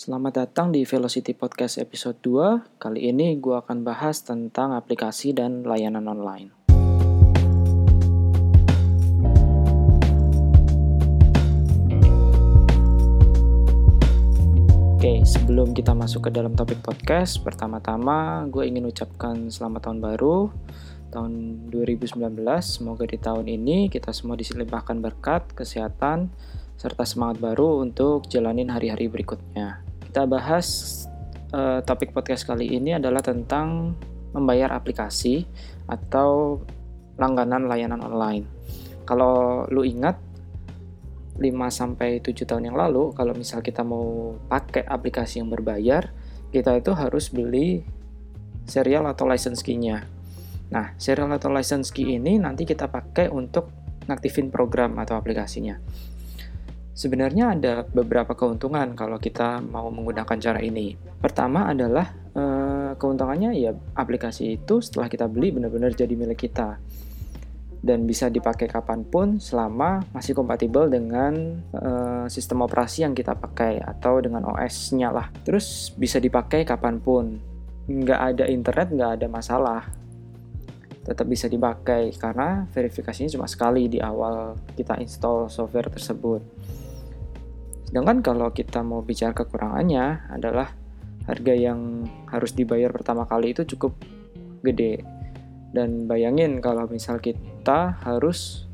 [0.00, 2.80] Selamat datang di Velocity Podcast episode 2.
[2.80, 6.48] Kali ini gue akan bahas tentang aplikasi dan layanan online.
[14.96, 20.48] Oke, sebelum kita masuk ke dalam topik podcast, pertama-tama gue ingin ucapkan selamat tahun baru,
[21.12, 21.32] tahun
[21.68, 22.40] 2019.
[22.64, 26.32] Semoga di tahun ini kita semua diselimpahkan berkat, kesehatan,
[26.80, 29.89] serta semangat baru untuk jalanin hari-hari berikutnya.
[30.10, 30.66] Kita bahas
[31.54, 33.94] uh, topik podcast kali ini adalah tentang
[34.34, 35.46] membayar aplikasi
[35.86, 36.58] atau
[37.14, 38.42] langganan layanan online.
[39.06, 40.18] Kalau lu ingat
[41.38, 46.10] 5 sampai 7 tahun yang lalu kalau misal kita mau pakai aplikasi yang berbayar,
[46.50, 47.86] kita itu harus beli
[48.66, 50.10] serial atau license key-nya.
[50.74, 53.70] Nah, serial atau license key ini nanti kita pakai untuk
[54.10, 55.78] ngaktifin program atau aplikasinya.
[56.90, 60.98] Sebenarnya ada beberapa keuntungan kalau kita mau menggunakan cara ini.
[61.22, 66.76] Pertama adalah eh, keuntungannya ya aplikasi itu setelah kita beli benar-benar jadi milik kita
[67.80, 73.80] dan bisa dipakai kapan pun selama masih kompatibel dengan uh, sistem operasi yang kita pakai
[73.80, 75.32] atau dengan OS-nya lah.
[75.48, 77.40] Terus bisa dipakai kapan pun,
[77.88, 79.82] nggak ada internet nggak ada masalah,
[81.08, 86.44] tetap bisa dipakai karena verifikasinya cuma sekali di awal kita install software tersebut.
[87.90, 90.70] Sedangkan kalau kita mau bicara kekurangannya adalah
[91.26, 93.98] harga yang harus dibayar pertama kali itu cukup
[94.62, 95.02] gede
[95.74, 98.70] dan bayangin kalau misal kita harus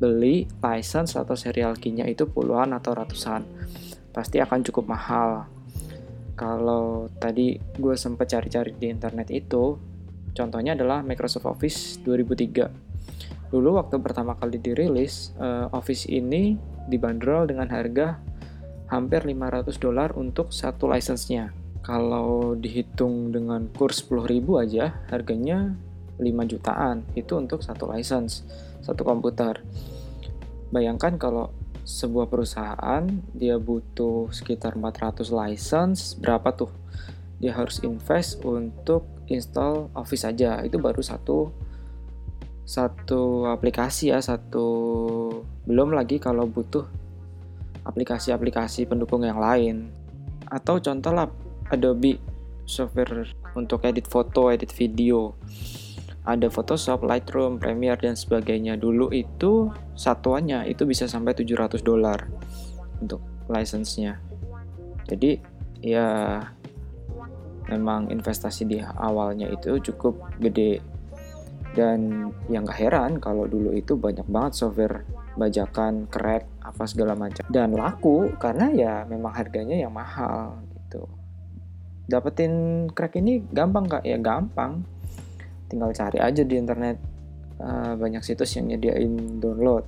[0.00, 3.44] beli license atau serial key-nya itu puluhan atau ratusan.
[4.10, 5.46] Pasti akan cukup mahal.
[6.34, 9.76] Kalau tadi gue sempat cari-cari di internet itu,
[10.32, 13.39] contohnya adalah Microsoft Office 2003.
[13.50, 16.54] Dulu waktu pertama kali dirilis, uh, Office ini
[16.86, 18.22] dibanderol dengan harga
[18.86, 21.50] hampir 500 dolar untuk satu license-nya.
[21.82, 25.74] Kalau dihitung dengan kurs 10.000 aja, harganya
[26.18, 28.46] 5 jutaan itu untuk satu license,
[28.84, 29.58] satu komputer.
[30.70, 31.50] Bayangkan kalau
[31.82, 33.02] sebuah perusahaan
[33.34, 36.70] dia butuh sekitar 400 license, berapa tuh?
[37.40, 40.60] Dia harus invest untuk install Office aja.
[40.60, 41.50] Itu baru satu
[42.70, 44.66] satu aplikasi ya, satu
[45.66, 46.86] belum lagi kalau butuh
[47.82, 49.90] aplikasi-aplikasi pendukung yang lain.
[50.46, 51.26] Atau contoh lah
[51.74, 52.22] Adobe
[52.62, 53.26] software
[53.58, 55.34] untuk edit foto, edit video
[56.30, 58.76] ada Photoshop, Lightroom, Premiere dan sebagainya.
[58.76, 62.28] Dulu itu satuannya itu bisa sampai 700 dolar
[63.00, 64.20] untuk license-nya.
[65.08, 65.40] Jadi
[65.80, 66.38] ya
[67.72, 70.84] memang investasi di awalnya itu cukup gede
[71.70, 75.06] dan yang gak heran kalau dulu itu banyak banget software
[75.38, 77.46] bajakan, crack, apa segala macam.
[77.46, 81.06] Dan laku karena ya memang harganya yang mahal gitu.
[82.10, 84.02] Dapetin crack ini gampang kak.
[84.02, 84.82] Ya gampang.
[85.70, 86.98] Tinggal cari aja di internet
[87.62, 89.86] uh, banyak situs yang nyediain download.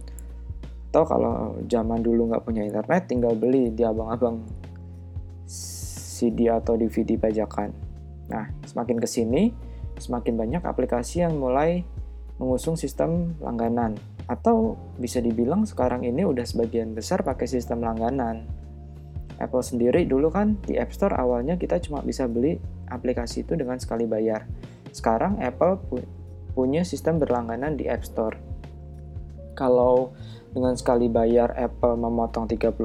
[0.93, 4.47] Atau kalau zaman dulu nggak punya internet tinggal beli di abang-abang
[5.49, 7.75] CD atau DVD bajakan.
[8.31, 9.72] Nah semakin ke sini
[10.03, 11.87] semakin banyak aplikasi yang mulai
[12.43, 13.95] mengusung sistem langganan.
[14.27, 18.51] Atau bisa dibilang sekarang ini udah sebagian besar pakai sistem langganan.
[19.39, 22.59] Apple sendiri dulu kan di App Store awalnya kita cuma bisa beli
[22.91, 24.47] aplikasi itu dengan sekali bayar.
[24.91, 25.97] Sekarang Apple pu
[26.53, 28.37] punya sistem berlangganan di App Store.
[29.57, 30.13] Kalau
[30.53, 32.77] dengan sekali bayar Apple memotong 30%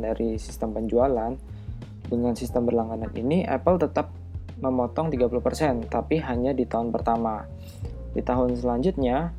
[0.00, 1.36] dari sistem penjualan,
[2.08, 4.12] dengan sistem berlangganan ini Apple tetap
[4.58, 7.46] memotong 30%, tapi hanya di tahun pertama.
[8.14, 9.34] Di tahun selanjutnya,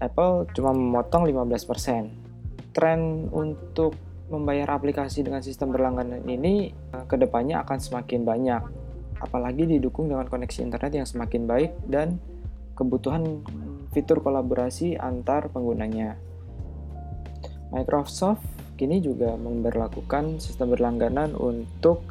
[0.00, 2.72] Apple cuma memotong 15%.
[2.72, 3.94] Tren untuk
[4.32, 8.62] membayar aplikasi dengan sistem berlangganan ini eh, ke depannya akan semakin banyak
[9.24, 12.20] apalagi didukung dengan koneksi internet yang semakin baik dan
[12.76, 13.40] kebutuhan
[13.96, 16.20] fitur kolaborasi antar penggunanya.
[17.72, 18.44] Microsoft
[18.76, 22.04] kini juga memperlakukan sistem berlangganan untuk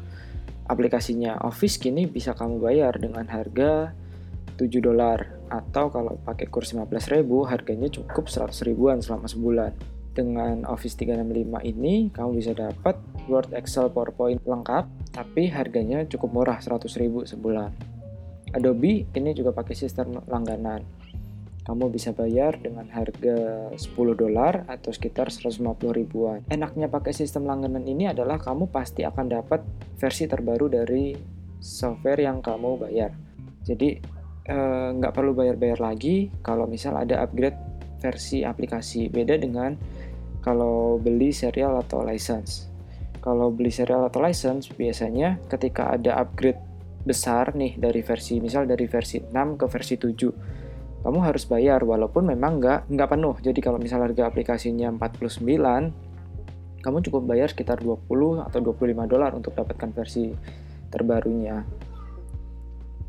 [0.68, 1.40] aplikasinya.
[1.44, 3.92] Office kini bisa kamu bayar dengan harga
[4.56, 9.74] 7 dolar atau kalau pakai kurs 15 ribu harganya cukup 100 ribuan selama sebulan.
[10.14, 16.62] Dengan Office 365 ini kamu bisa dapat Word, Excel, PowerPoint lengkap tapi harganya cukup murah
[16.62, 17.74] 100 ribu sebulan.
[18.54, 20.86] Adobe ini juga pakai sistem langganan.
[21.64, 23.80] Kamu bisa bayar dengan harga 10
[24.20, 25.64] dolar atau sekitar 150
[25.96, 26.44] ribuan.
[26.52, 29.64] Enaknya pakai sistem langganan ini adalah kamu pasti akan dapat
[29.96, 31.16] versi terbaru dari
[31.64, 33.16] software yang kamu bayar.
[33.64, 33.96] Jadi
[34.44, 37.56] eh, nggak perlu bayar-bayar lagi kalau misal ada upgrade
[38.04, 39.08] versi aplikasi.
[39.08, 39.80] Beda dengan
[40.44, 42.68] kalau beli serial atau license
[43.24, 46.60] Kalau beli serial atau license, biasanya ketika ada upgrade
[47.08, 50.63] besar nih dari versi, misal dari versi 6 ke versi 7,
[51.04, 53.36] kamu harus bayar walaupun memang nggak nggak penuh.
[53.44, 58.08] Jadi kalau misal harga aplikasinya 49, kamu cukup bayar sekitar 20
[58.40, 60.32] atau 25 dolar untuk dapatkan versi
[60.88, 61.68] terbarunya.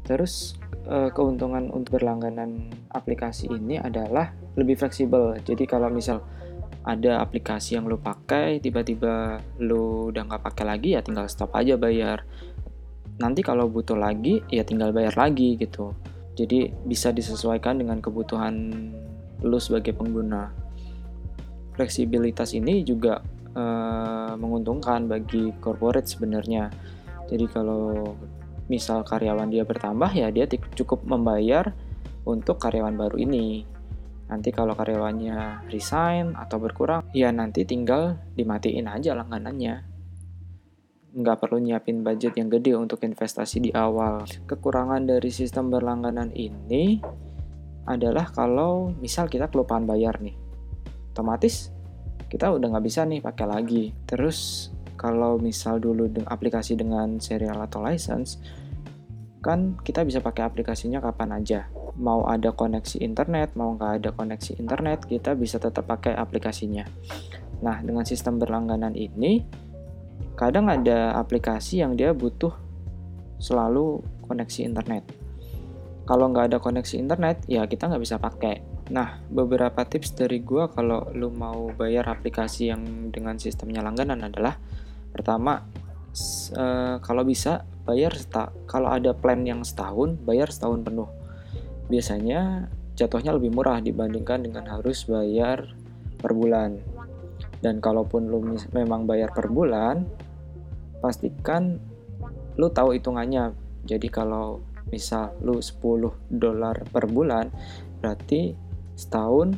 [0.02, 0.58] Terus
[0.90, 5.38] eh, keuntungan untuk berlangganan aplikasi ini adalah lebih fleksibel.
[5.38, 6.18] Jadi kalau misal
[6.84, 11.80] ada aplikasi yang lo pakai tiba-tiba lo udah nggak pakai lagi ya tinggal stop aja
[11.80, 12.28] bayar
[13.16, 15.96] nanti kalau butuh lagi ya tinggal bayar lagi gitu
[16.34, 18.54] jadi bisa disesuaikan dengan kebutuhan
[19.42, 20.50] lo sebagai pengguna.
[21.74, 23.22] Fleksibilitas ini juga
[23.54, 26.70] uh, menguntungkan bagi corporate sebenarnya.
[27.30, 28.14] Jadi kalau
[28.66, 31.70] misal karyawan dia bertambah ya dia cukup membayar
[32.26, 33.66] untuk karyawan baru ini.
[34.24, 39.93] Nanti kalau karyawannya resign atau berkurang, ya nanti tinggal dimatiin aja langganannya.
[41.14, 44.26] Nggak perlu nyiapin budget yang gede untuk investasi di awal.
[44.26, 46.98] Kekurangan dari sistem berlangganan ini
[47.86, 50.34] adalah kalau misal kita kelupaan bayar nih.
[51.14, 51.70] Otomatis
[52.26, 53.94] kita udah nggak bisa nih pakai lagi.
[54.10, 54.68] Terus
[54.98, 58.42] kalau misal dulu aplikasi dengan serial atau license,
[59.38, 64.58] kan kita bisa pakai aplikasinya kapan aja mau ada koneksi internet, mau nggak ada koneksi
[64.58, 66.82] internet, kita bisa tetap pakai aplikasinya.
[67.62, 69.40] Nah, dengan sistem berlangganan ini,
[70.34, 72.52] kadang ada aplikasi yang dia butuh
[73.38, 75.04] selalu koneksi internet.
[76.04, 78.60] Kalau nggak ada koneksi internet, ya kita nggak bisa pakai.
[78.92, 84.60] Nah, beberapa tips dari gue kalau lu mau bayar aplikasi yang dengan sistemnya langganan adalah
[85.08, 85.64] pertama,
[86.52, 88.12] uh, kalau bisa bayar
[88.68, 91.08] kalau ada plan yang setahun, bayar setahun penuh
[91.88, 95.74] biasanya jatuhnya lebih murah dibandingkan dengan harus bayar
[96.20, 96.80] per bulan.
[97.60, 100.04] Dan kalaupun lu memang bayar per bulan,
[101.04, 101.76] pastikan
[102.56, 103.52] lu tahu hitungannya.
[103.84, 107.52] Jadi kalau misal lu 10 dolar per bulan,
[108.00, 108.56] berarti
[108.96, 109.52] setahun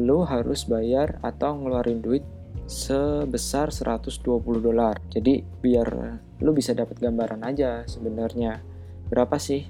[0.00, 2.24] lu harus bayar atau ngeluarin duit
[2.64, 4.24] sebesar 120
[4.64, 4.96] dolar.
[5.12, 5.88] Jadi biar
[6.40, 8.64] lu bisa dapat gambaran aja sebenarnya
[9.12, 9.68] berapa sih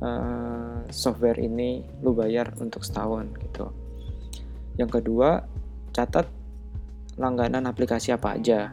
[0.00, 3.68] uh, software ini lu bayar untuk setahun gitu.
[4.80, 5.44] Yang kedua,
[5.92, 6.24] catat
[7.20, 8.72] langganan aplikasi apa aja.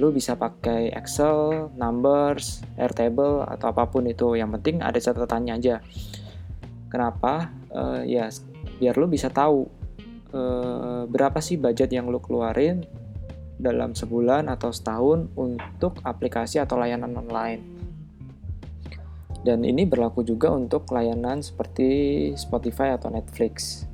[0.00, 4.32] Lu bisa pakai Excel, Numbers, Airtable atau apa pun itu.
[4.38, 5.84] Yang penting ada catatannya aja.
[6.88, 7.52] Kenapa?
[7.74, 8.30] Uh, ya
[8.78, 9.66] biar lu bisa tahu
[10.30, 12.86] uh, berapa sih budget yang lu keluarin
[13.58, 17.62] dalam sebulan atau setahun untuk aplikasi atau layanan online.
[19.44, 23.84] Dan ini berlaku juga untuk layanan seperti Spotify atau Netflix.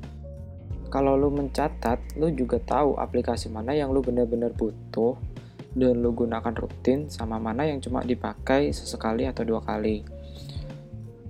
[0.87, 5.19] Kalau lu mencatat, lu juga tahu aplikasi mana yang lu benar-benar butuh
[5.71, 10.03] dan lu gunakan rutin sama mana yang cuma dipakai sesekali atau dua kali.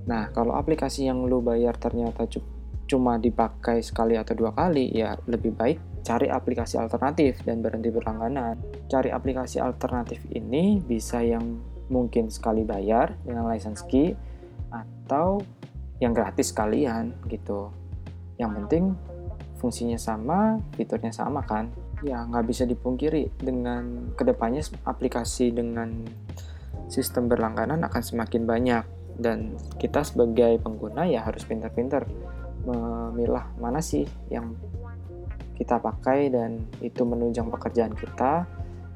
[0.09, 2.25] Nah, kalau aplikasi yang lu bayar ternyata
[2.89, 8.57] cuma dipakai sekali atau dua kali, ya lebih baik cari aplikasi alternatif dan berhenti berlangganan.
[8.89, 11.61] Cari aplikasi alternatif ini bisa yang
[11.93, 14.17] mungkin sekali bayar dengan license key
[14.73, 15.43] atau
[16.01, 17.69] yang gratis sekalian gitu.
[18.41, 18.83] Yang penting
[19.61, 21.69] fungsinya sama, fiturnya sama kan.
[22.01, 26.01] Ya nggak bisa dipungkiri dengan ke depannya aplikasi dengan
[26.89, 28.83] sistem berlangganan akan semakin banyak.
[29.21, 32.09] Dan kita sebagai pengguna ya harus pintar-pintar
[32.65, 34.53] memilah mana sih yang
[35.57, 38.49] kita pakai dan itu menunjang pekerjaan kita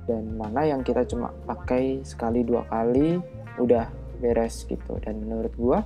[0.09, 3.21] dan mana yang kita cuma pakai sekali dua kali
[3.61, 3.85] udah
[4.17, 4.97] beres gitu.
[4.97, 5.85] Dan menurut gua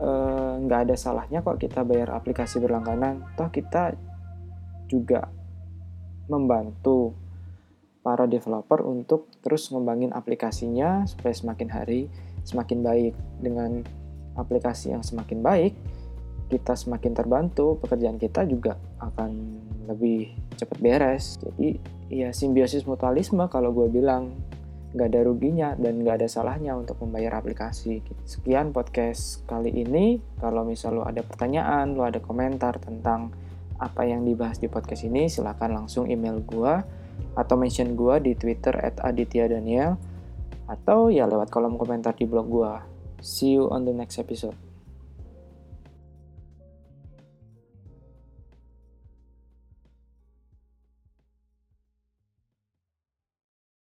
[0.00, 3.20] eh, nggak uh, ada salahnya kok kita bayar aplikasi berlangganan.
[3.36, 3.92] Toh kita
[4.88, 5.28] juga
[6.26, 7.14] membantu
[8.02, 12.00] para developer untuk terus ngembangin aplikasinya supaya semakin hari
[12.42, 13.86] semakin baik dengan
[14.34, 15.72] aplikasi yang semakin baik
[16.50, 19.30] kita semakin terbantu pekerjaan kita juga akan
[19.86, 21.78] lebih cepat beres jadi
[22.10, 24.34] ya simbiosis mutualisme kalau gue bilang
[24.92, 28.04] nggak ada ruginya dan nggak ada salahnya untuk membayar aplikasi.
[28.28, 30.20] Sekian podcast kali ini.
[30.36, 33.32] Kalau misal lo ada pertanyaan, lo ada komentar tentang
[33.82, 36.74] apa yang dibahas di podcast ini, silahkan langsung email gue
[37.34, 39.98] atau mention gue di Twitter at Aditya Daniel
[40.70, 42.72] atau ya lewat kolom komentar di blog gue.
[43.18, 44.71] See you on the next episode.